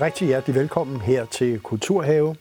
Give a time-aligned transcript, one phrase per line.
[0.00, 2.36] rigtig hjertelig velkommen her til Kulturhave.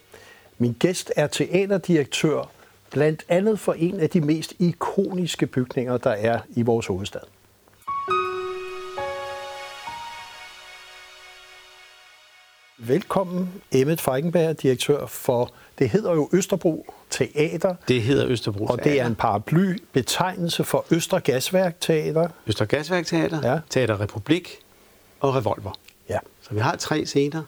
[0.57, 2.49] Min gæst er teaterdirektør,
[2.91, 7.19] blandt andet for en af de mest ikoniske bygninger, der er i vores hovedstad.
[12.77, 17.75] Velkommen, Emmet Feigenberg, direktør for, det hedder jo Østerbro Teater.
[17.87, 18.73] Det hedder Østerbro Teater.
[18.73, 22.27] Og det er en paraply betegnelse for Østre Gasværk Teater.
[22.47, 23.59] Østre Gasværk Teater, ja.
[23.69, 24.59] Teater Republik
[25.19, 25.71] og Revolver.
[26.09, 26.19] Ja.
[26.41, 27.41] Så vi har tre scener,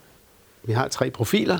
[0.64, 1.60] vi har tre profiler,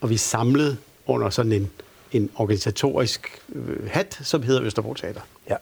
[0.00, 0.76] og vi er samlet
[1.06, 1.70] under sådan en,
[2.12, 5.20] en organisatorisk øh, hat, som hedder Østerbro Teater.
[5.50, 5.56] Ja.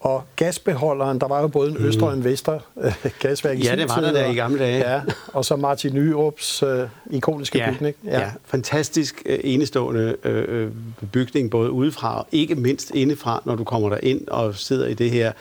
[0.00, 3.76] Og gasbeholderen, der var jo både en øster og en vester øh, gasværk i Ja,
[3.76, 4.92] det var der, der i gamle dage.
[4.92, 7.96] Ja, og så Martin Nyrups øh, ikoniske ja, bygning.
[8.04, 8.20] Ja.
[8.20, 10.72] ja, fantastisk øh, enestående øh,
[11.12, 14.94] bygning, både udefra og ikke mindst indefra, når du kommer der ind og sidder i
[14.94, 15.32] det her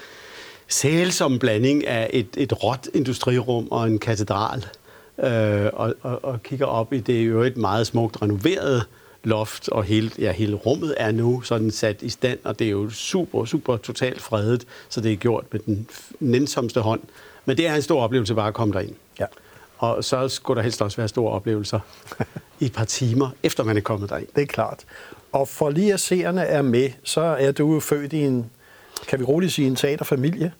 [0.67, 4.65] sælsom blanding af et, et råt industrirum og en katedral,
[5.23, 8.85] øh, og, og, og kigger op i det jo et meget smukt renoveret
[9.23, 12.71] loft, og hele, ja, hele rummet er nu sådan sat i stand, og det er
[12.71, 15.87] jo super, super totalt fredet, så det er gjort med den
[16.19, 17.01] nænsomste hånd.
[17.45, 18.95] Men det er en stor oplevelse bare at komme derind.
[19.19, 19.25] Ja.
[19.77, 21.79] Og så skulle der helst også være store oplevelser
[22.59, 24.27] i et par timer, efter man er kommet derind.
[24.35, 24.85] Det er klart.
[25.31, 28.51] Og for lige at seerne er med, så er du jo født i en,
[29.07, 30.51] kan vi roligt sige, en teaterfamilie,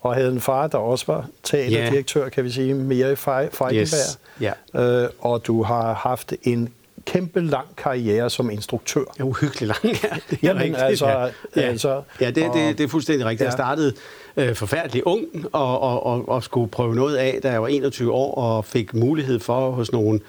[0.00, 2.30] og havde en far, der også var teaterdirektør, yeah.
[2.30, 3.72] kan vi sige, mere i Feigenberg.
[3.72, 4.18] Yes.
[4.42, 5.02] Yeah.
[5.02, 6.68] Øh, og du har haft en
[7.06, 9.04] kæmpe lang karriere som instruktør.
[9.18, 9.84] Ja, uhyggelig lang.
[9.84, 9.90] Ja,
[10.30, 10.82] det er Jamen, rigtigt.
[10.82, 11.30] altså...
[11.56, 13.40] Ja, altså, ja det, det, det er fuldstændig rigtigt.
[13.40, 13.46] Ja.
[13.46, 13.92] Jeg startede
[14.36, 18.12] øh, forfærdelig ung og, og, og, og skulle prøve noget af, da jeg var 21
[18.12, 20.20] år, og fik mulighed for hos nogle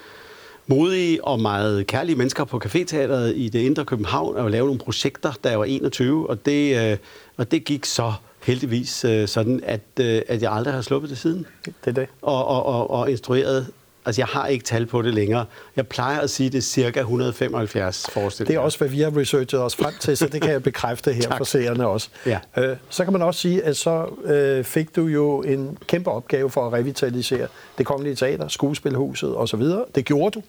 [0.66, 5.32] modige og meget kærlige mennesker på Caféteateret i det indre København at lave nogle projekter,
[5.44, 6.96] da jeg var 21, og det, øh,
[7.36, 11.18] og det gik så heldigvis øh, sådan, at, øh, at jeg aldrig har sluppet det
[11.18, 11.46] siden.
[11.64, 12.06] Det er det.
[12.22, 13.66] Og, og, og, og instrueret
[14.06, 15.46] Altså, jeg har ikke tal på det længere.
[15.76, 18.58] Jeg plejer at sige, det er cirka 175 forestillinger.
[18.58, 21.12] Det er også, hvad vi har researchet os frem til, så det kan jeg bekræfte
[21.12, 22.08] her for seerne også.
[22.26, 22.38] Ja.
[22.56, 26.50] Øh, så kan man også sige, at så øh, fik du jo en kæmpe opgave
[26.50, 27.46] for at revitalisere
[27.78, 29.62] det kongelige teater, skuespilhuset osv.
[29.94, 30.42] Det gjorde du,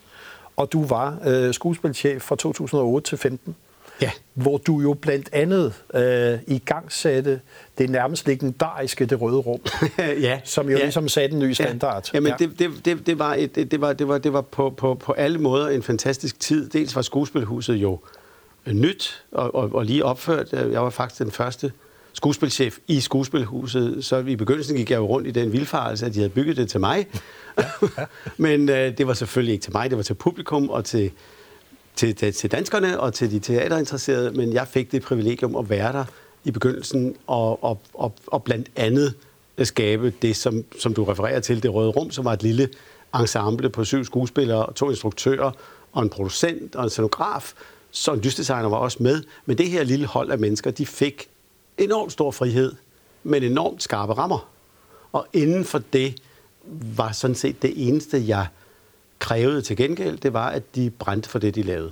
[0.55, 3.55] og du var øh, skuespilchef fra 2008 til 15
[4.01, 4.11] ja.
[4.33, 7.41] hvor du jo blandt andet øh, i gang satte
[7.77, 9.59] det nærmest legendariske Det Røde Rum,
[9.99, 10.39] ja.
[10.43, 10.83] som jo ja.
[10.83, 12.09] ligesom satte en ny standard.
[12.13, 12.17] Ja.
[12.17, 12.45] Jamen, ja.
[12.45, 15.11] Det, det, det, det, var et, det, var, det, var, det var på, på, på
[15.11, 16.69] alle måder en fantastisk tid.
[16.69, 17.99] Dels var skuespilhuset jo
[18.65, 20.53] nyt og, og, og lige opført.
[20.53, 21.71] Jeg var faktisk den første
[22.13, 26.19] skuespilchef i skuespilhuset, så i begyndelsen gik jeg jo rundt i den vildfarelse, at de
[26.19, 27.07] havde bygget det til mig.
[27.57, 27.63] Ja,
[27.97, 28.05] ja.
[28.37, 31.11] Men øh, det var selvfølgelig ikke til mig, det var til publikum og til
[31.95, 35.93] til, til, til danskerne og til de teaterinteresserede, men jeg fik det privilegium at være
[35.93, 36.05] der
[36.43, 39.13] i begyndelsen og, og, og, og blandt andet
[39.63, 42.69] skabe det, som, som du refererer til, det røde rum, som var et lille
[43.19, 45.51] ensemble på syv skuespillere, to instruktører
[45.91, 47.53] og en producent og en scenograf,
[47.91, 49.23] så en lysdesigner var også med.
[49.45, 51.27] Men det her lille hold af mennesker, de fik
[51.77, 52.73] enormt stor frihed,
[53.23, 54.49] men enormt skarpe rammer.
[55.11, 56.21] Og inden for det
[56.97, 58.47] var sådan set det eneste, jeg
[59.19, 61.91] krævede til gengæld, det var, at de brændte for det, de lavede.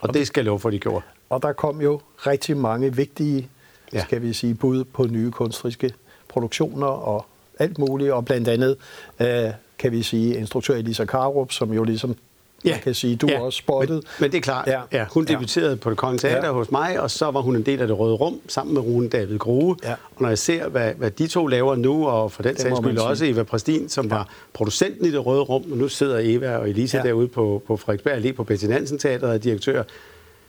[0.00, 1.04] Og, og det skal jeg love for, de gjorde.
[1.30, 3.48] Og der kom jo rigtig mange vigtige,
[3.92, 4.04] ja.
[4.04, 5.92] skal vi sige, bud på nye kunstneriske
[6.28, 7.26] produktioner og
[7.58, 8.76] alt muligt, og blandt andet,
[9.20, 12.16] øh, kan vi sige, instruktør Elisa Karup, som jo ligesom
[12.64, 12.70] ja.
[12.70, 13.40] man kan sige, du ja.
[13.40, 13.94] også spottet.
[13.94, 14.80] Men, men det er klart, ja.
[14.92, 15.06] Ja.
[15.10, 15.76] hun debuterede ja.
[15.76, 16.52] på det Kongens Teater ja.
[16.52, 19.08] hos mig, og så var hun en del af det røde rum, sammen med Rune
[19.08, 19.76] David Grue.
[19.84, 19.92] Ja.
[19.92, 22.98] Og når jeg ser, hvad, hvad de to laver nu, og for den sags skyld
[22.98, 24.14] også Eva Præstin, som ja.
[24.14, 27.02] var producenten i det røde rum, og nu sidder Eva og Elisa ja.
[27.02, 29.82] derude på, på Frederiksberg Allé på Betty Nansen Teater og direktør,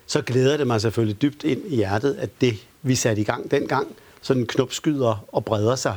[0.06, 3.52] så glæder det mig selvfølgelig dybt ind i hjertet, at det, vi satte i gang
[3.52, 3.88] dengang,
[4.22, 5.96] sådan knopskyder og breder sig.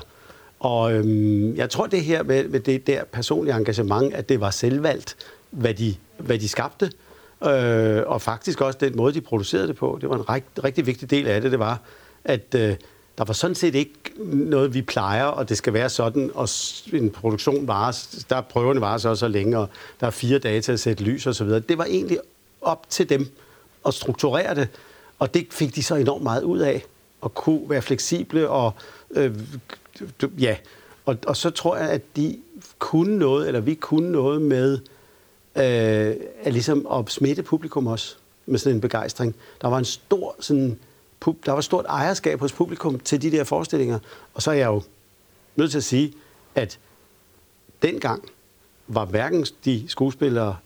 [0.61, 4.51] Og øhm, jeg tror det her med, med det der personlige engagement, at det var
[4.51, 5.17] selvvalgt,
[5.51, 6.91] hvad de, hvad de skabte,
[7.45, 9.99] øh, og faktisk også den måde, de producerede det på.
[10.01, 11.81] Det var en rigt, rigtig vigtig del af det, det var,
[12.25, 12.77] at øh,
[13.19, 13.93] der var sådan set ikke
[14.33, 16.49] noget, vi plejer, og det skal være sådan, og
[16.93, 19.69] en produktion varer, der prøverne varer så så længe, og
[20.01, 21.61] der er fire dage til at sætte lys og så videre.
[21.61, 22.19] Det var egentlig
[22.61, 23.27] op til dem
[23.87, 24.69] at strukturere det,
[25.19, 26.85] og det fik de så enormt meget ud af,
[27.25, 28.75] at kunne være fleksible, og
[29.11, 29.35] øh,
[30.39, 30.57] ja,
[31.07, 32.39] og, og så tror jeg, at de
[32.79, 34.79] kunne noget, eller vi kunne noget med
[35.57, 38.17] øh, at, ligesom at smitte publikum også
[38.47, 39.35] med sådan en begejstring.
[39.61, 40.79] Der var en stor sådan,
[41.47, 43.99] der var stort ejerskab hos publikum til de der forestillinger.
[44.35, 44.83] Og så er jeg jo
[45.57, 46.13] nødt til at sige,
[46.55, 46.79] at
[47.83, 48.25] dengang
[48.89, 50.57] var hverken de skuespillere,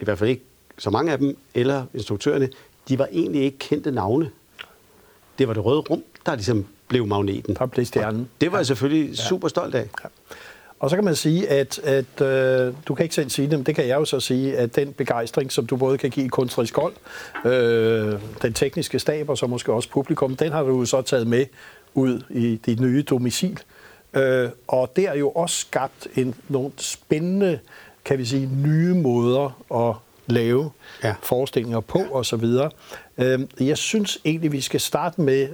[0.00, 0.42] i hvert fald ikke
[0.78, 2.48] så mange af dem, eller instruktørerne,
[2.88, 4.30] de var egentlig ikke kendte navne.
[5.38, 7.54] Det var det røde rum, der ligesom blev magneten.
[7.54, 8.20] Der blev stjernen.
[8.20, 9.28] Og det var jeg selvfølgelig ja.
[9.28, 9.88] super stolt af.
[10.02, 10.08] Ja.
[10.80, 13.66] Og så kan man sige, at, at øh, du kan ikke selv sige det, men
[13.66, 16.76] det kan jeg jo så sige, at den begejstring, som du både kan give kunstnerisk
[16.76, 16.94] hold,
[17.44, 21.46] øh, den tekniske stab og så måske også publikum, den har du så taget med
[21.94, 23.60] ud i dit nye domicil.
[24.14, 27.58] Øh, og det er jo også skabt en, nogle spændende,
[28.04, 29.94] kan vi sige, nye måder at
[30.26, 30.70] lave
[31.04, 31.14] ja.
[31.22, 32.44] forestillinger på osv.
[33.18, 35.48] Øh, jeg synes egentlig, vi skal starte med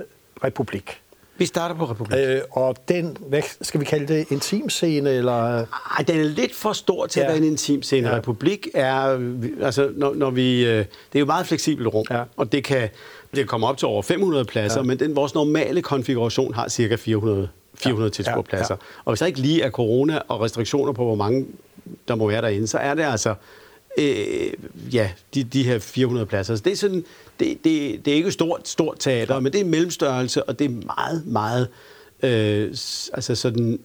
[0.44, 1.00] Republik.
[1.38, 2.18] Vi starter på Republik.
[2.18, 5.10] Øh, og den, hvad skal vi kalde det, intimscene?
[5.10, 5.66] Eller?
[5.98, 7.26] Ej, den er lidt for stor til ja.
[7.26, 8.08] at være en intimscene.
[8.08, 8.16] Ja.
[8.16, 9.18] Republik er,
[9.62, 12.22] altså når, når vi, øh, det er jo meget fleksibelt rum, ja.
[12.36, 12.82] og det kan,
[13.30, 14.84] det kan komme op til over 500 pladser, ja.
[14.84, 18.10] men den, vores normale konfiguration har cirka 400 400 ja.
[18.10, 18.74] tilskuerpladser.
[18.74, 18.84] Ja.
[18.96, 19.00] Ja.
[19.04, 21.46] Og hvis der ikke lige er corona og restriktioner på, hvor mange
[22.08, 23.34] der må være derinde, så er det altså
[23.98, 24.52] øh,
[24.92, 26.56] ja, de, de her 400 pladser.
[26.56, 27.04] Så det er sådan,
[27.40, 30.58] det, det, det er ikke et stort, stort teater, men det er en mellemstørrelse, og
[30.58, 31.68] det er meget, meget
[32.22, 32.68] øh,
[33.12, 33.78] altså sådan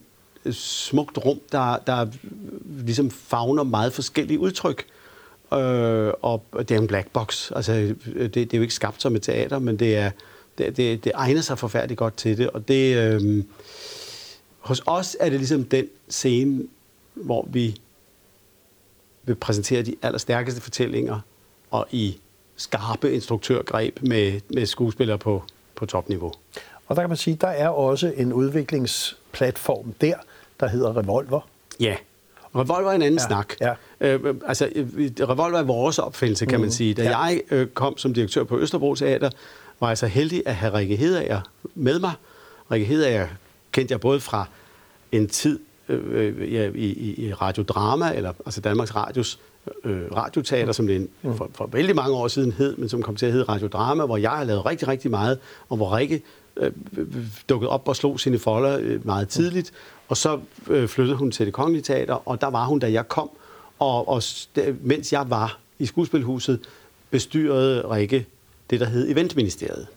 [0.52, 2.08] smukt rum, der, der
[2.86, 4.86] ligesom fagner meget forskellige udtryk.
[5.54, 7.52] Øh, og det er en black box.
[7.56, 10.12] Altså, det, det er jo ikke skabt som et teater, men det er
[10.58, 12.50] det, det, det egner sig forfærdeligt godt til det.
[12.50, 13.44] Og det, øh,
[14.60, 16.64] hos os er det ligesom den scene,
[17.14, 17.76] hvor vi
[19.24, 21.20] vil præsentere de allerstærkeste fortællinger,
[21.72, 22.18] og i
[22.62, 25.44] skarpe instruktørgreb med, med skuespillere på,
[25.76, 26.34] på topniveau.
[26.88, 30.16] Og der kan man sige, der er også en udviklingsplatform der,
[30.60, 31.48] der hedder Revolver.
[31.80, 31.96] Ja,
[32.56, 33.28] Revolver er en anden ja.
[33.28, 33.54] snak.
[33.62, 33.74] Ja.
[34.02, 34.66] Øh, altså,
[35.20, 36.62] Revolver er vores opfindelse, kan mm.
[36.62, 36.94] man sige.
[36.94, 37.20] Da ja.
[37.20, 39.30] jeg øh, kom som direktør på Østerbro Teater,
[39.80, 41.42] var jeg så heldig at have Rikke Hedager
[41.76, 42.12] med mig.
[42.72, 43.28] Rikke Hedager
[43.72, 44.46] kendte jeg både fra
[45.12, 45.60] en tid
[45.90, 49.40] øh, ja, i, i radiodrama, eller altså Danmarks Radios
[49.84, 51.38] øh, radioteater, som det mm.
[51.38, 54.18] for, for vældig mange år siden hed, men som kom til at hedde Radiodrama, hvor
[54.18, 56.22] jeg har lavet rigtig, rigtig meget, og hvor Rikke
[56.58, 56.72] øh,
[57.50, 59.72] dukkede op og slog sine folder øh, meget tidligt,
[60.08, 63.08] og så øh, flyttede hun til det kongelige teater, og der var hun, da jeg
[63.08, 63.30] kom,
[63.80, 64.24] og, og
[64.82, 66.60] mens jeg var i skuespilhuset,
[67.12, 68.26] bestyrede Rikke
[68.70, 69.88] det, der hed Eventministeriet,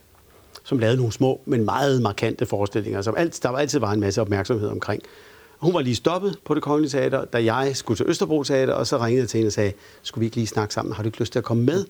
[0.64, 4.20] som lavede nogle små, men meget markante forestillinger, som alt, der altid var en masse
[4.20, 5.02] opmærksomhed omkring.
[5.64, 8.87] Hun var lige stoppet på det kongelige teater, da jeg skulle til Østerbro Teater, og
[8.87, 9.72] så ringede jeg til hende og sagde,
[10.02, 10.94] skulle vi ikke lige snakke sammen?
[10.94, 11.84] Har du ikke lyst til at komme med?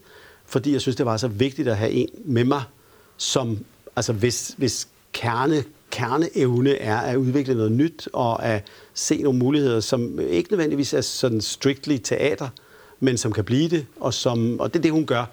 [0.47, 2.63] Fordi jeg synes, det var så vigtigt at have en med mig,
[3.17, 3.59] som,
[3.97, 9.81] altså hvis, hvis kerne, kerneevne er at udvikle noget nyt, og at se nogle muligheder,
[9.81, 12.49] som ikke nødvendigvis er sådan strictly teater,
[13.01, 15.25] men som kan blive det, og, som, og det er det, hun gør.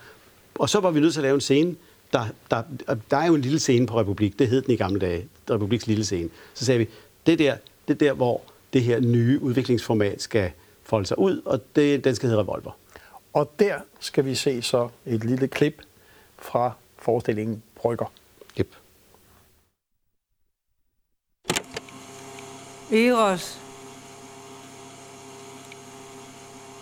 [0.56, 1.76] Og så var vi nødt til at lave en scene,
[2.14, 2.64] der, der,
[3.12, 5.88] der er jo en lille scene på Republik, det hed den i gamle dage, Republiks
[5.88, 6.30] lille scene.
[6.54, 6.88] Så sagde vi,
[7.26, 7.56] det der,
[7.88, 8.42] det er der, hvor
[8.74, 10.52] det her nye udviklingsformat skal
[10.84, 12.78] folde sig ud, og det, den skal hedde Revolver.
[13.34, 15.82] Og der skal vi se så et lille klip
[16.38, 18.12] fra forestillingen Brygger.
[18.60, 18.76] Yep.
[22.92, 23.60] Eros.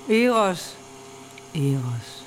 [0.10, 0.78] Eros.
[1.56, 2.19] Eros.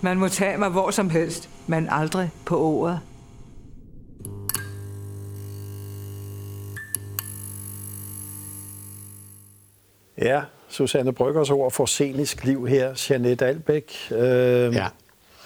[0.00, 3.00] Man må tage mig hvor som helst, men aldrig på ordet.
[10.18, 13.92] Ja, Susanne Bryggers ord for scenisk liv her, Jeanette Albæk.
[14.10, 14.74] Øh...
[14.74, 14.86] Ja,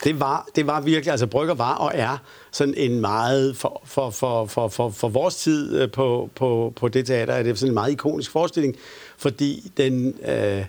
[0.04, 2.16] det var, det var virkelig, altså Brygger var og er
[2.50, 6.88] sådan en meget, for, for, for, for, for, for vores tid øh, på, på, på
[6.88, 8.76] det teater, er det sådan en meget ikonisk forestilling,
[9.18, 10.14] fordi den...
[10.28, 10.64] Øh,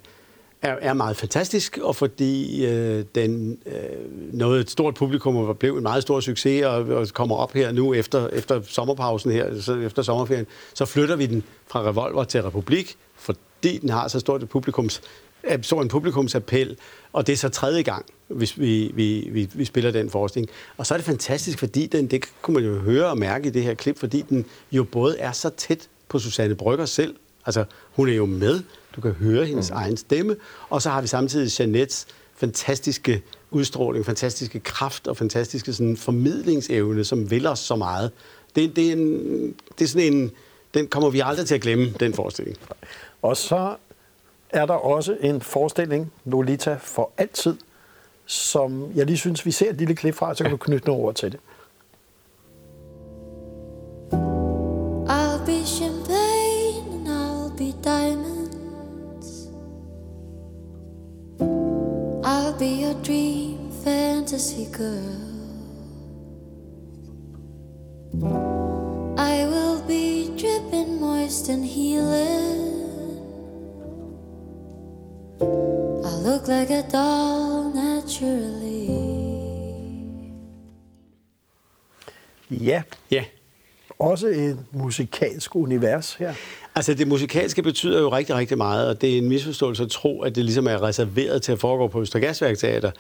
[0.64, 3.74] er, er meget fantastisk, og fordi øh, den øh,
[4.34, 7.72] nåede et stort publikum og blev en meget stor succes, og, og kommer op her
[7.72, 12.44] nu efter, efter sommerpausen her, så efter sommerferien, så flytter vi den fra Revolver til
[12.44, 15.02] Republik, fordi den har så stort et publikums,
[15.62, 16.78] så en publikumsappel,
[17.14, 20.48] og det er så tredje gang, hvis vi, vi, vi, vi spiller den forskning.
[20.78, 23.52] Og så er det fantastisk, fordi den, det kunne man jo høre og mærke i
[23.52, 27.16] det her klip, fordi den jo både er så tæt på Susanne Brygger selv,
[27.46, 28.62] altså hun er jo med,
[28.96, 29.78] du kan høre hendes mm.
[29.78, 30.36] egen stemme.
[30.70, 37.32] Og så har vi samtidig Jeanettes fantastiske udstråling, fantastiske kraft og fantastiske sådan, formidlingsevne, som
[37.32, 38.12] vil os så meget.
[38.56, 40.32] Det, det, er en, det er sådan en,
[40.74, 42.58] den kommer vi aldrig til at glemme, den forestilling.
[43.22, 43.76] Og så
[44.50, 47.56] er der også en forestilling, Lolita for altid,
[48.26, 51.04] som jeg lige synes, vi ser et lille klip fra, så kan du knytte nogle
[51.04, 51.40] ord til det.
[64.72, 65.34] Girl.
[69.18, 70.14] I will be
[71.34, 72.84] rest and healing.
[76.06, 78.90] I look like a doll naturally.
[82.50, 82.84] Ja.
[83.12, 83.24] Ja.
[84.00, 86.34] Også et musikalsk univers her.
[86.76, 90.22] Altså det musikalske betyder jo rigtig, rigtig meget, og det er en misforståelse at tro,
[90.22, 92.92] at det ligesom er reserveret til at foregå på Østergasværkteater.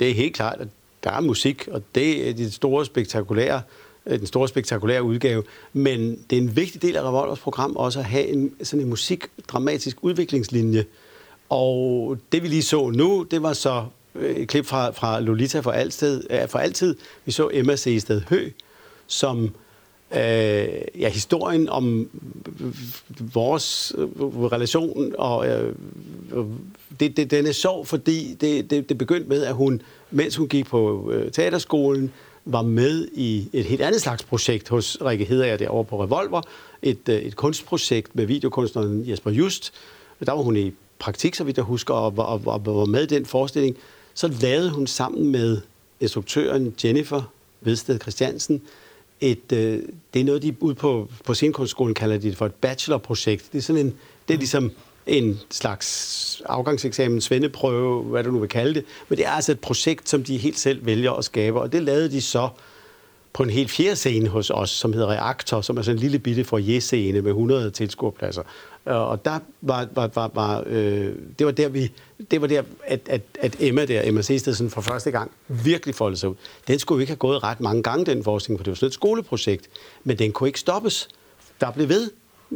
[0.00, 0.68] Det er helt klart, at
[1.04, 3.62] der er musik, og det er det store spektakulære,
[4.06, 5.42] øh, den store spektakulære udgave.
[5.72, 8.90] Men det er en vigtig del af Revolvers program også at have en, sådan en
[8.90, 10.84] musikdramatisk udviklingslinje.
[11.48, 15.60] Og det vi lige så nu, det var så øh, et klip fra, fra Lolita
[15.60, 16.96] for, altid, øh, for altid.
[17.24, 17.98] Vi så Emma C.
[18.00, 18.50] stedet Hø,
[19.06, 19.54] som
[20.12, 20.20] øh,
[20.98, 22.10] ja, historien om
[23.34, 25.74] vores øh, relation, og øh,
[27.00, 30.48] det, det, den er sjov, fordi det, det, det begyndte med, at hun, mens hun
[30.48, 32.12] gik på øh, teaterskolen,
[32.44, 36.42] var med i et helt andet slags projekt hos Rikke Hedager derovre på Revolver,
[36.82, 39.72] et, øh, et kunstprojekt med videokunstneren Jesper Just.
[40.26, 43.06] Der var hun i praktik, så vidt jeg husker, og, og, og var med i
[43.06, 43.76] den forestilling.
[44.14, 45.60] Så lavede hun sammen med
[46.00, 47.22] instruktøren Jennifer
[47.60, 48.62] Vedsted Christiansen
[49.20, 49.82] et, øh,
[50.14, 53.52] det er noget, de ude på, på scenekunstskolen kalder det for et bachelorprojekt.
[53.52, 53.94] Det er sådan en,
[54.28, 54.72] det er ligesom
[55.08, 58.84] en slags afgangseksamen, svendeprøve, hvad du nu vil kalde det.
[59.08, 61.82] Men det er altså et projekt, som de helt selv vælger at skabe, og det
[61.82, 62.48] lavede de så
[63.32, 66.18] på en helt fjerde scene hos os, som hedder Reaktor, som er sådan en lille
[66.18, 68.42] bitte foyer-scene med 100 tilskuerpladser.
[68.84, 71.92] Og der var, var, var, var øh, det var der, vi,
[72.30, 76.20] det var der at, at, at Emma der, Emma Sestedsen for første gang virkelig foldede
[76.20, 76.34] sig ud.
[76.68, 78.94] Den skulle ikke have gået ret mange gange, den forskning, for det var sådan et
[78.94, 79.68] skoleprojekt.
[80.04, 81.08] Men den kunne ikke stoppes.
[81.60, 82.10] Der blev ved.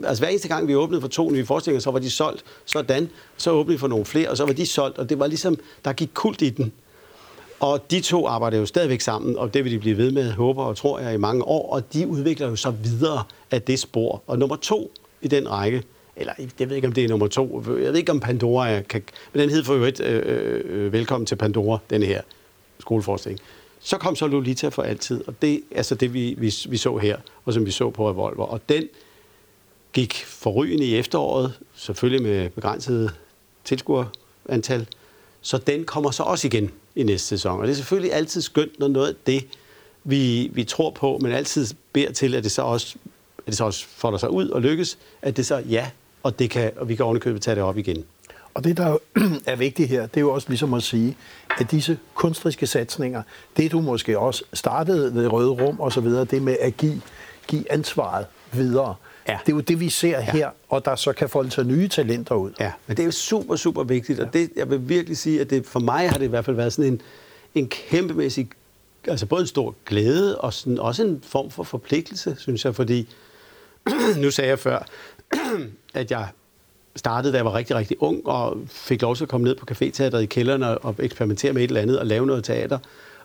[0.05, 2.45] Altså hver eneste gang, vi åbnede for to nye forestillinger, så var de solgt.
[2.65, 3.11] Sådan.
[3.37, 4.99] Så åbnede vi for nogle flere, og så var de solgt.
[4.99, 6.73] Og det var ligesom, der gik kult i den.
[7.61, 10.65] Og de to arbejder jo stadigvæk sammen, og det vil de blive ved med, håber
[10.65, 11.73] og tror jeg, i mange år.
[11.73, 14.23] Og de udvikler jo så videre af det spor.
[14.27, 15.83] Og nummer to i den række,
[16.17, 17.63] eller jeg ved ikke, om det er nummer to.
[17.67, 19.03] Jeg ved ikke, om Pandora kan...
[19.33, 22.23] Men den hed for øvrigt øh, øh, øh Velkommen til Pandora, den her
[22.79, 23.41] skoleforestilling.
[23.81, 26.97] Så kom så Lolita for altid, og det er altså det, vi, vi, vi så
[26.97, 28.45] her, og som vi så på Revolver.
[28.45, 28.89] Og den
[29.93, 33.15] gik forrygende i efteråret, selvfølgelig med begrænset
[33.65, 34.87] tilskuerantal,
[35.41, 37.61] så den kommer så også igen i næste sæson.
[37.61, 39.47] Og det er selvfølgelig altid skønt, når noget af det,
[40.05, 42.97] vi, vi tror på, men altid beder til, at det så også,
[43.39, 45.91] at det så også folder sig ud og lykkes, at det så ja,
[46.23, 48.05] og, det kan, og vi kan ovenikøbet tage det op igen.
[48.55, 48.97] Og det, der
[49.47, 51.17] er vigtigt her, det er jo også ligesom at sige,
[51.61, 53.23] at disse kunstneriske satsninger,
[53.57, 57.01] det du måske også startede ved Røde Rum og så videre, det med at give,
[57.47, 58.95] give ansvaret videre.
[59.29, 59.39] Ja.
[59.47, 60.33] Det er jo det, vi ser ja.
[60.33, 62.51] her, og der så kan folde sig nye talenter ud.
[62.61, 65.51] Ja, men det er jo super, super vigtigt, og det, jeg vil virkelig sige, at
[65.51, 67.01] det, for mig har det i hvert fald været sådan en,
[67.55, 68.49] en kæmpemæssig,
[69.09, 73.09] altså både en stor glæde, og sådan, også en form for forpligtelse, synes jeg, fordi
[74.23, 74.87] nu sagde jeg før,
[75.95, 76.29] at jeg
[76.97, 79.67] startede, da jeg var rigtig, rigtig ung, og fik lov til at komme ned på
[79.71, 82.79] caféteateret i kælderen og, og eksperimentere med et eller andet og lave noget teater.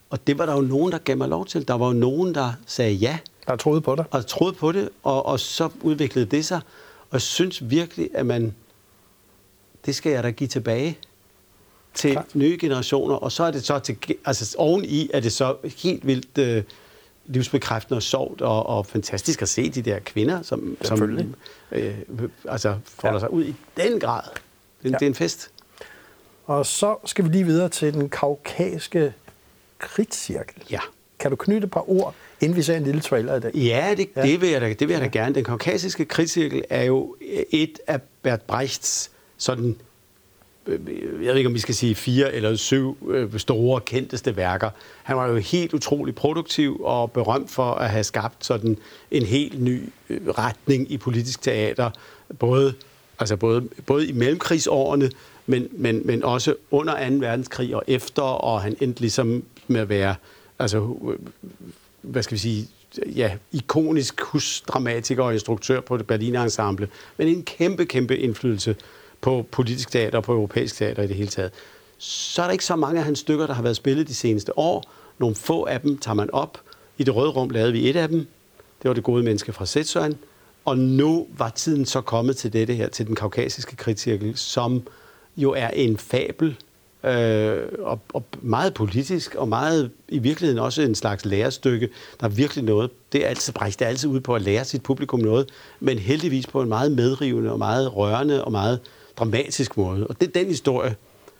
[0.09, 1.67] Og det var der jo nogen, der gav mig lov til.
[1.67, 3.17] Der var jo nogen, der sagde ja.
[3.47, 4.05] Der troede på dig.
[4.11, 6.61] Og troede på det, og, og så udviklede det sig.
[7.09, 8.55] Og synes virkelig, at man...
[9.85, 10.97] Det skal jeg da give tilbage
[11.93, 12.35] til Klart.
[12.35, 13.15] nye generationer.
[13.15, 13.97] Og så er det så til...
[14.25, 16.37] Altså oveni er det så helt vildt...
[16.37, 16.63] Øh,
[17.27, 21.19] livsbekræftende og sjovt og, og fantastisk at se de der kvinder, som, som
[21.71, 21.95] øh,
[22.49, 23.19] altså folder ja.
[23.19, 24.23] sig ud i den grad.
[24.83, 24.95] Det, ja.
[24.95, 25.51] det er en fest.
[26.45, 29.13] Og så skal vi lige videre til den kaukasiske
[29.79, 30.63] kridtcirkel.
[30.71, 30.79] Ja.
[31.19, 33.55] Kan du knytte et par ord, inden vi ser en lille trailer i dag?
[33.55, 34.21] Ja, det, ja.
[34.21, 35.35] det vil jeg da, det vil jeg da gerne.
[35.35, 37.15] Den kaukasiske kridtcirkel er jo
[37.51, 39.75] et af Bert Brechts sådan
[40.67, 40.79] Øh,
[41.25, 44.69] jeg ved ikke, om vi skal sige fire eller syv øh, store, kendteste værker.
[45.03, 48.77] Han var jo helt utrolig produktiv og berømt for at have skabt sådan
[49.11, 51.89] en helt ny øh, retning i politisk teater,
[52.39, 52.73] både,
[53.19, 55.11] altså både, både i mellemkrigsårene,
[55.45, 57.15] men, men, men også under 2.
[57.15, 60.15] verdenskrig og efter, og han endte ligesom med at være,
[60.59, 60.95] altså,
[62.01, 62.67] hvad skal vi sige,
[63.05, 68.75] ja, ikonisk husdramatiker og instruktør på det Berliner Ensemble, men en kæmpe, kæmpe indflydelse
[69.21, 71.51] på politisk teater og på europæisk teater i det hele taget.
[71.97, 74.59] Så er der ikke så mange af hans stykker, der har været spillet de seneste
[74.59, 74.83] år.
[75.17, 76.61] Nogle få af dem tager man op.
[76.97, 78.27] I det røde rum lavede vi et af dem.
[78.81, 80.17] Det var det gode menneske fra Sætsøen.
[80.65, 84.87] Og nu var tiden så kommet til dette her, til den kaukasiske kritcirkel, som
[85.37, 86.57] jo er en fabel,
[87.03, 91.89] øh, og, og meget politisk, og meget i virkeligheden også en slags lærestykke.
[92.19, 92.89] Der er virkelig noget.
[93.11, 95.49] Det er altid Brecht, det er altid ude på at lære sit publikum noget,
[95.79, 98.79] men heldigvis på en meget medrivende og meget rørende og meget
[99.17, 100.07] dramatisk måde.
[100.07, 100.95] Og det er den historie,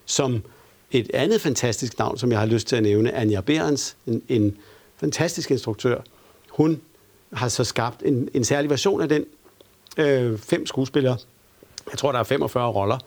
[0.06, 0.42] som
[0.90, 4.56] et andet fantastisk navn, som jeg har lyst til at nævne, Anja Berens, en, en
[4.96, 6.00] fantastisk instruktør,
[6.50, 6.80] hun
[7.32, 9.24] har så skabt en, en særlig version af den
[9.96, 11.16] øh, fem skuespillere.
[11.90, 12.98] Jeg tror, der er 45 roller,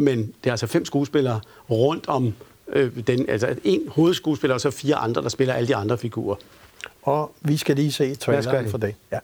[0.00, 1.40] men det er altså fem skuespillere
[1.70, 2.34] rundt om
[2.72, 6.36] øh, den, altså en hovedskuespiller og så fire andre, der spiller alle de andre figurer.
[7.02, 8.94] Og vi skal lige se traileren for det.
[9.12, 9.18] Ja.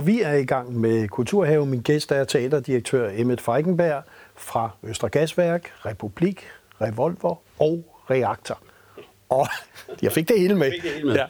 [0.00, 1.66] Og vi er i gang med Kulturhave.
[1.66, 4.02] Min gæst er teaterdirektør Emmet Feigenberg
[4.36, 6.46] fra Østre Gasværk, Republik,
[6.80, 8.58] Revolver og Reaktor.
[9.28, 9.46] Og
[10.02, 10.70] jeg fik det hele med.
[10.70, 11.14] Det hele med.
[11.14, 11.24] Ja.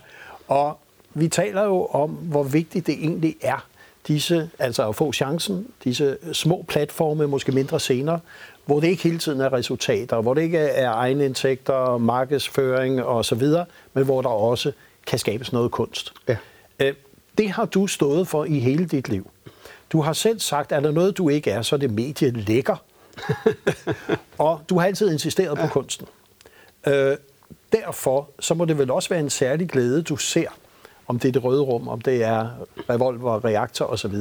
[0.48, 0.78] Og
[1.14, 3.66] vi taler jo om, hvor vigtigt det egentlig er,
[4.08, 8.18] disse, altså at få chancen, disse små platforme, måske mindre scener,
[8.66, 13.42] hvor det ikke hele tiden er resultater, hvor det ikke er egne indtægter, markedsføring osv.,
[13.94, 14.72] men hvor der også
[15.06, 16.12] kan skabes noget kunst.
[16.28, 16.36] Ja.
[17.38, 19.30] Det har du stået for i hele dit liv.
[19.92, 22.30] Du har selv sagt, at er der noget, du ikke er, så er det medie
[22.30, 22.76] lækker.
[24.38, 26.06] og du har altid insisteret på kunsten.
[26.86, 27.16] Øh,
[27.72, 30.48] derfor så må det vel også være en særlig glæde, du ser,
[31.06, 32.50] om det er det røde rum, om det er
[32.90, 34.14] revolver, reaktor osv.,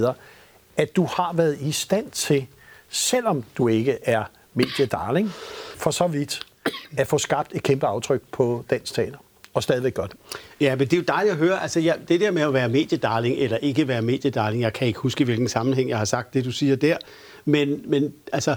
[0.77, 2.47] at du har været i stand til,
[2.89, 4.23] selvom du ikke er
[4.53, 5.29] mediedarling,
[5.77, 6.39] for så vidt,
[6.97, 9.17] at få skabt et kæmpe aftryk på dansk teater
[9.53, 10.15] og stadigvæk godt.
[10.61, 11.61] Ja, men det er jo dejligt at høre.
[11.61, 14.99] Altså, ja, det der med at være mediedarling eller ikke være mediedarling, jeg kan ikke
[14.99, 16.97] huske, i hvilken sammenhæng jeg har sagt det, du siger der.
[17.45, 18.55] Men, men altså,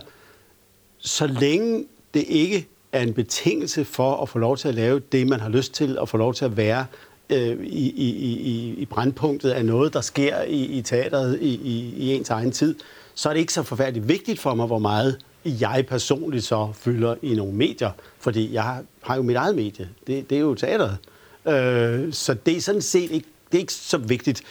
[0.99, 5.29] så længe det ikke er en betingelse for at få lov til at lave det,
[5.29, 6.87] man har lyst til, og få lov til at være
[7.31, 8.09] øh, i, i,
[8.41, 12.53] i, i brandpunktet af noget, der sker i, i teateret i, i, i ens egen
[12.53, 12.75] tid,
[13.15, 17.15] så er det ikke så forfærdeligt vigtigt for mig, hvor meget jeg personligt så fylder
[17.23, 19.89] i nogle medier, fordi jeg har, har jo mit eget medie.
[20.07, 20.99] Det, det er jo teateret.
[21.47, 24.43] Øh, så det er sådan set ikke, det er ikke så vigtigt.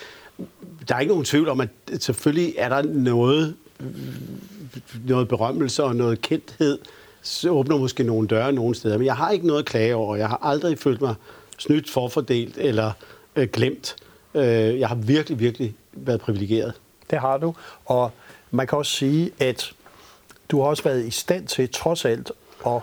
[0.87, 3.55] Der er ikke nogen tvivl om, at selvfølgelig er der noget,
[5.07, 6.79] noget berømmelse og noget kendthed,
[7.21, 8.97] så åbner måske nogle døre nogle steder.
[8.97, 10.15] Men jeg har ikke noget at klage over.
[10.15, 11.15] Jeg har aldrig følt mig
[11.57, 12.91] snydt, forfordelt eller
[13.35, 13.95] øh, glemt.
[14.35, 16.73] Øh, jeg har virkelig, virkelig været privilegeret.
[17.11, 17.55] Det har du.
[17.85, 18.11] Og
[18.51, 19.73] man kan også sige, at
[20.51, 22.31] du har også været i stand til, trods alt,
[22.65, 22.81] at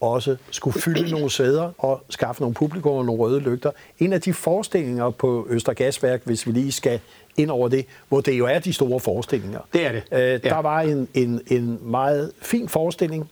[0.00, 3.70] også skulle fylde nogle sæder og skaffe nogle publikum og nogle røde lygter.
[3.98, 7.00] En af de forestillinger på Øster Gasværk, hvis vi lige skal
[7.36, 9.60] ind over det, hvor det jo er de store forestillinger.
[9.72, 10.02] Det er det.
[10.12, 10.60] Øh, der ja.
[10.60, 13.30] var en, en, en meget fin forestilling,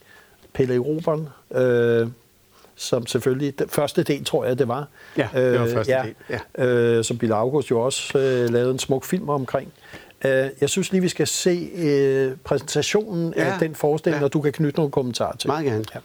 [0.52, 2.08] Pelle Europeren, øh,
[2.76, 4.86] som selvfølgelig, den første del tror jeg, det var.
[5.16, 6.40] Ja, det var første øh, ja, del.
[6.58, 6.64] Ja.
[6.64, 9.72] Øh, som Bill August jo også øh, lavede en smuk film omkring.
[10.24, 13.44] Øh, jeg synes lige, vi skal se øh, præsentationen ja.
[13.44, 14.24] af den forestilling, ja.
[14.24, 15.48] og du kan knytte nogle kommentarer til.
[15.48, 15.84] Meget gerne.
[15.94, 16.00] Ja.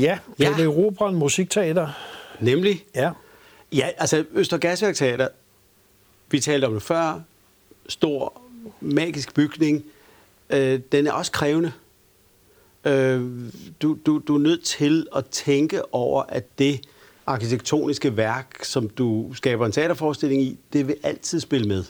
[0.00, 0.68] Ja, Pelle ja.
[0.68, 1.88] Robran Musikteater.
[2.40, 2.84] Nemlig?
[2.94, 3.10] Ja.
[3.72, 5.28] Ja, altså Øster Gasværk Teater,
[6.30, 7.20] vi talte om det før,
[7.88, 8.40] stor,
[8.80, 9.84] magisk bygning,
[10.50, 11.72] øh, den er også krævende.
[12.84, 13.22] Øh,
[13.82, 16.80] du, du, du er nødt til at tænke over, at det
[17.26, 21.84] arkitektoniske værk, som du skaber en teaterforestilling i, det vil altid spille med.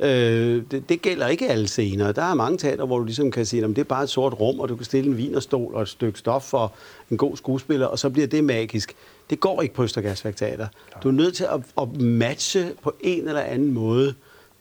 [0.00, 2.12] Øh, det, det gælder ikke alle scener.
[2.12, 4.40] Der er mange teater, hvor du ligesom kan sige, at det er bare et sort
[4.40, 6.72] rum, og du kan stille en vinerstol og et stykke stof for
[7.10, 8.94] en god skuespiller, og så bliver det magisk.
[9.30, 10.66] Det går ikke på Østergasværk Teater.
[11.02, 14.14] Du er nødt til at, at matche på en eller anden måde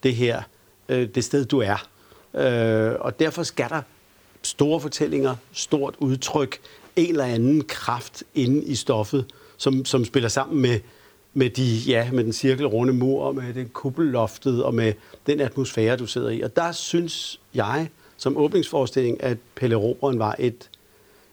[0.03, 0.41] det her,
[0.89, 1.87] øh, det sted, du er.
[2.33, 3.81] Øh, og derfor skal der
[4.41, 6.59] store fortællinger, stort udtryk,
[6.95, 9.25] en eller anden kraft inde i stoffet,
[9.57, 10.79] som, som spiller sammen med,
[11.33, 14.93] med, de, ja, med den cirkelrunde mur, med det kuppelloftet og med
[15.27, 16.41] den atmosfære, du sidder i.
[16.41, 20.69] Og der synes jeg, som åbningsforestilling, at Pelle Roberen var et,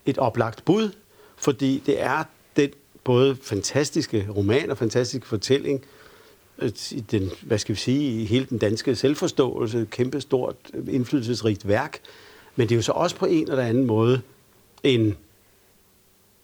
[0.06, 0.90] et oplagt bud,
[1.36, 2.24] fordi det er
[2.56, 2.70] den
[3.04, 5.84] både fantastiske roman og fantastiske fortælling,
[7.10, 10.56] den, hvad skal vi sige, hele den danske selvforståelse, kæmpestort,
[10.88, 12.00] indflydelsesrigt værk.
[12.56, 14.20] Men det er jo så også på en eller anden måde
[14.82, 15.16] en,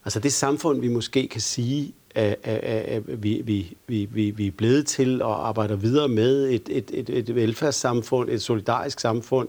[0.04, 4.46] altså det samfund, vi måske kan sige, er, er, er, vi, vi, vi, vi, vi
[4.46, 9.48] er blevet til og arbejder videre med et, et, et, et velfærdssamfund, et solidarisk samfund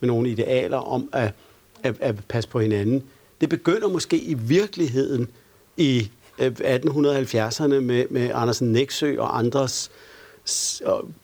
[0.00, 1.32] med nogle idealer om at,
[1.82, 3.02] at, at passe på hinanden.
[3.40, 5.28] Det begynder måske i virkeligheden
[5.76, 9.90] i øh, 1870'erne med, med Andersen Nexø og andres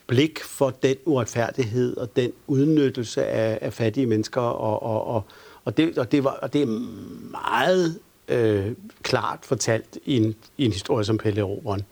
[0.06, 4.40] blik for den uretfærdighed og den udnyttelse af, af fattige mennesker.
[4.40, 5.24] Og, og, og,
[5.64, 6.66] og, det, og, det, var, og det er
[7.30, 7.98] meget
[8.28, 11.82] øh, klart fortalt i en, i en historie som Pelle Roberen.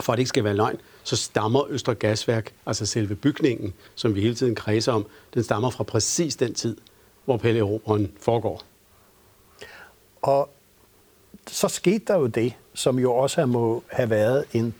[0.00, 4.14] For at det ikke skal være løgn, så stammer Østre Gasværk, altså selve bygningen, som
[4.14, 6.76] vi hele tiden kredser om, den stammer fra præcis den tid,
[7.24, 8.62] hvor Pelle Roberen foregår.
[10.22, 10.50] Og
[11.46, 14.74] så skete der jo det, som jo også må have været en,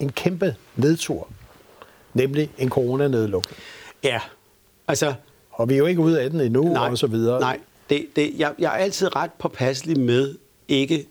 [0.00, 1.28] en kæmpe nedtur,
[2.14, 3.58] nemlig en coronanedlukning.
[4.02, 4.20] Ja,
[4.88, 5.14] altså...
[5.50, 7.40] Og vi er jo ikke ude af den endnu, nej, og så videre.
[7.40, 10.34] Nej, det, det, jeg, jeg er altid ret påpasselig med
[10.68, 11.06] ikke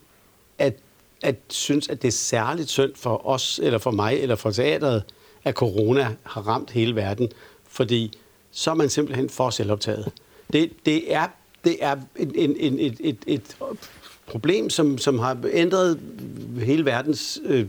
[0.58, 0.74] at,
[1.22, 5.02] at synes, at det er særligt synd for os, eller for mig, eller for teateret,
[5.44, 7.28] at corona har ramt hele verden,
[7.68, 8.18] fordi
[8.50, 10.12] så er man simpelthen for selvoptaget.
[10.52, 11.26] Det, det er,
[11.64, 13.56] det er en, en, en, et, et, et
[14.26, 16.00] problem, som, som har ændret
[16.62, 17.66] hele verdens øh,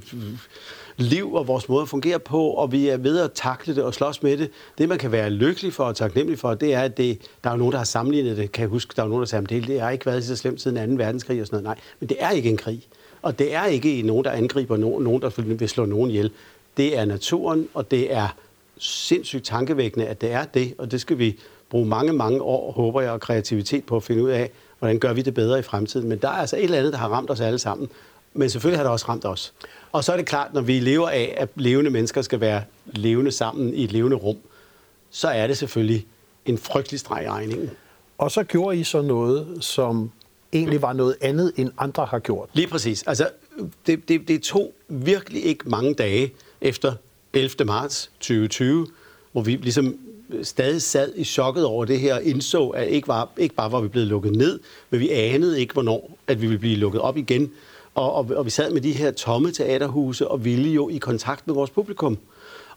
[1.01, 3.93] liv og vores måde at fungere på, og vi er ved at takle det og
[3.93, 4.49] slås med det.
[4.77, 7.55] Det, man kan være lykkelig for og taknemmelig for, det er, at det, der er
[7.55, 8.51] nogen, der har sammenlignet det.
[8.51, 10.35] Kan jeg huske, der er nogen, der sagde, at det, det har ikke været så
[10.35, 11.03] slemt siden 2.
[11.03, 11.77] verdenskrig og sådan noget.
[11.77, 12.87] Nej, men det er ikke en krig.
[13.21, 16.31] Og det er ikke nogen, der angriber nogen, nogen der vil slå nogen ihjel.
[16.77, 18.35] Det er naturen, og det er
[18.77, 23.01] sindssygt tankevækkende, at det er det, og det skal vi bruge mange, mange år, håber
[23.01, 26.09] jeg, og kreativitet på at finde ud af, hvordan gør vi det bedre i fremtiden.
[26.09, 27.89] Men der er altså et eller andet, der har ramt os alle sammen.
[28.33, 29.53] Men selvfølgelig har det også ramt os.
[29.91, 33.31] Og så er det klart, når vi lever af, at levende mennesker skal være levende
[33.31, 34.37] sammen i et levende rum,
[35.09, 36.07] så er det selvfølgelig
[36.45, 37.69] en frygtelig streg i regningen.
[38.17, 40.11] Og så gjorde I så noget, som
[40.53, 42.49] egentlig var noget andet, end andre har gjort.
[42.53, 43.03] Lige præcis.
[43.03, 43.29] Altså,
[43.87, 46.93] det, det, det tog virkelig ikke mange dage efter
[47.33, 47.65] 11.
[47.65, 48.87] marts 2020,
[49.31, 49.97] hvor vi ligesom
[50.43, 53.87] stadig sad i chokket over det her indså, at ikke, var, ikke bare var vi
[53.87, 57.51] blevet lukket ned, men vi anede ikke, hvornår at vi ville blive lukket op igen.
[57.95, 61.47] Og, og, og vi sad med de her tomme teaterhuse og ville jo i kontakt
[61.47, 62.17] med vores publikum.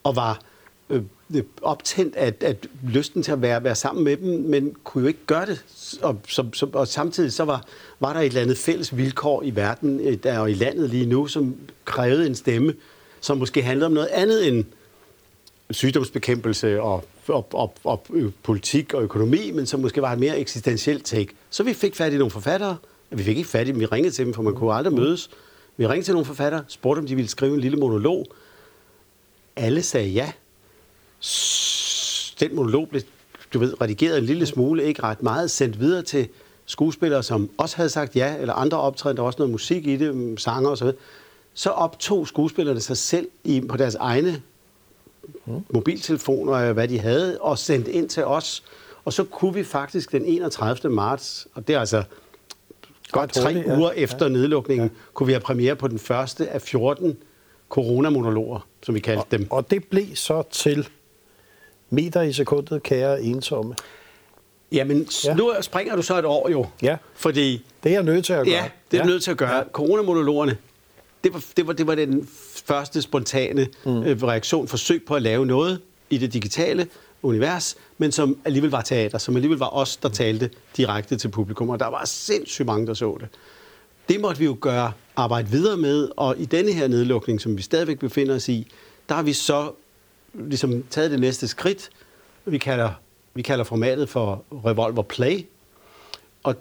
[0.02, 0.40] Og var
[0.90, 1.02] øh,
[1.34, 2.56] øh optændt af, af
[2.88, 5.64] lysten til at være, være sammen med dem, men kunne jo ikke gøre det.
[6.02, 7.64] Og, så, så, og samtidig så var,
[8.00, 11.06] var der et eller andet fælles vilkår i verden øh, der og i landet lige
[11.06, 12.74] nu, som krævede en stemme,
[13.20, 14.64] som måske handlede om noget andet end
[15.70, 20.38] sygdomsbekæmpelse og, og, og, og øh, politik og økonomi, men som måske var et mere
[20.38, 21.34] eksistentielt take.
[21.50, 22.76] Så vi fik fat i nogle forfattere,
[23.18, 25.30] vi fik ikke fat i dem, vi ringede til dem, for man kunne aldrig mødes.
[25.76, 28.26] Vi ringede til nogle forfattere, spurgte om de ville skrive en lille monolog.
[29.56, 30.32] Alle sagde ja.
[32.40, 33.02] Den monolog blev
[33.54, 36.28] du ved, redigeret en lille smule, ikke ret meget, sendt videre til
[36.66, 39.96] skuespillere, som også havde sagt ja, eller andre optræden, der var også noget musik i
[39.96, 40.98] det, sanger og så videre.
[41.54, 44.42] Så optog skuespillerne sig selv i, på deres egne
[45.70, 48.62] mobiltelefoner, hvad de havde, og sendte ind til os.
[49.04, 50.92] Og så kunne vi faktisk den 31.
[50.92, 52.02] marts, og det er altså
[53.12, 54.02] godt tre hurtigt, uger ja.
[54.02, 54.32] efter ja.
[54.32, 54.94] nedlukningen, ja.
[55.14, 57.16] kunne vi have premiere på den første af 14
[57.68, 59.46] coronamonologer, som vi kaldte og, dem.
[59.50, 60.88] Og det blev så til
[61.90, 63.74] meter i sekundet, kære ensomme.
[64.72, 65.34] Jamen, ja.
[65.34, 66.66] nu springer du så et år jo.
[66.82, 68.54] Ja, fordi, det er jeg nødt til at gøre.
[68.54, 69.08] Ja, det er ja.
[69.08, 69.56] nødt til at gøre.
[69.56, 69.62] Ja.
[69.72, 70.56] Coronamonologerne,
[71.24, 72.28] det var, det, var, det var den
[72.66, 74.02] første spontane mm.
[74.02, 76.88] øh, reaktion, forsøg på at lave noget i det digitale
[77.22, 81.68] univers, men som alligevel var teater, som alligevel var os, der talte direkte til publikum,
[81.68, 83.28] og der var sindssygt mange, der så det.
[84.08, 87.62] Det måtte vi jo gøre, arbejde videre med, og i denne her nedlukning, som vi
[87.62, 88.72] stadigvæk befinder os i,
[89.08, 89.72] der har vi så
[90.34, 91.90] ligesom taget det næste skridt.
[92.44, 92.90] Vi kalder,
[93.34, 95.46] vi kalder formatet for Revolver Play,
[96.42, 96.56] og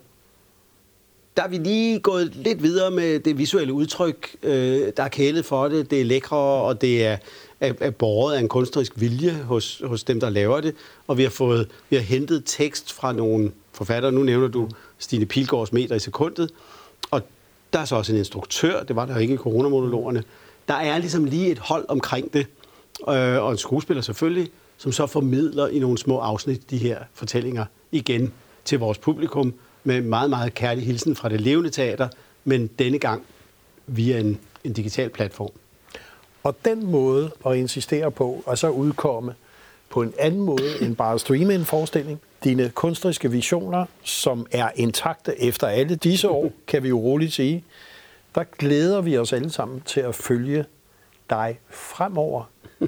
[1.37, 4.35] der er vi lige gået lidt videre med det visuelle udtryk.
[4.43, 7.17] Øh, der er kælet for det, det er lækre, og det er,
[7.59, 10.75] er, er borget af en kunstnerisk vilje hos, hos dem, der laver det.
[11.07, 14.11] Og vi har, fået, vi har hentet tekst fra nogle forfattere.
[14.11, 16.51] Nu nævner du Stine Pilgaards meter i sekundet.
[17.11, 17.21] Og
[17.73, 20.23] der er så også en instruktør, det var der ikke i coronamonologerne.
[20.67, 22.47] Der er ligesom lige et hold omkring det,
[23.09, 27.65] øh, og en skuespiller selvfølgelig, som så formidler i nogle små afsnit de her fortællinger
[27.91, 28.33] igen
[28.65, 32.07] til vores publikum, med meget, meget kærlig hilsen fra det levende teater,
[32.43, 33.23] men denne gang
[33.87, 35.51] via en, en digital platform.
[36.43, 39.33] Og den måde at insistere på, og så udkomme
[39.89, 44.69] på en anden måde end bare at streame en forestilling, dine kunstneriske visioner, som er
[44.75, 47.63] intakte efter alle disse år, kan vi jo roligt sige,
[48.35, 50.65] der glæder vi os alle sammen til at følge
[51.29, 52.43] dig fremover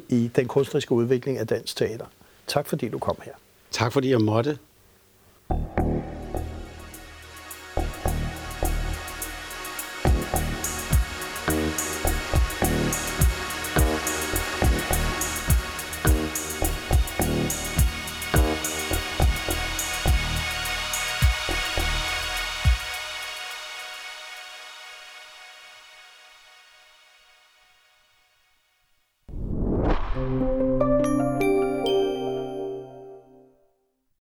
[0.09, 2.05] i den kunstneriske udvikling af dansk teater.
[2.47, 3.33] Tak fordi du kom her.
[3.71, 4.57] Tak fordi jeg måtte.